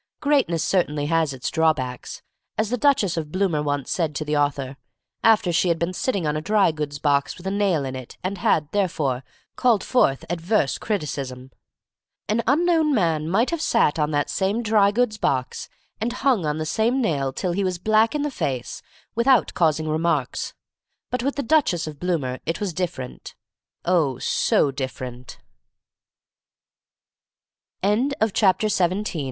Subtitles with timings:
[0.19, 2.23] Greatness certainly has its drawbacks,
[2.57, 4.75] as the Duchess of Bloomer once said to the author,
[5.23, 8.17] after she had been sitting on a dry goods box with a nail in it,
[8.23, 9.23] and had, therefore,
[9.55, 11.51] called forth adverse criticism.
[12.27, 15.69] An unknown man might have sat on that same dry goods box
[15.99, 18.81] and hung on the same nail till he was black in the face
[19.13, 20.55] without causing remarks,
[21.13, 21.85] but with the Duchess